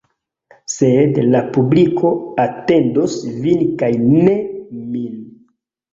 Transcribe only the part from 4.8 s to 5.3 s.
min.